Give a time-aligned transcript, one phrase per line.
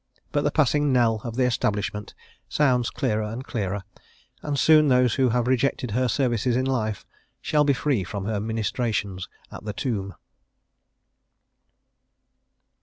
[0.31, 2.15] But the passing knell of the Establishment
[2.49, 3.83] sounds clearer and clearer,
[4.41, 7.05] and soon those who have rejected her services in life
[7.39, 10.15] shall be free from her ministrations at the tomb.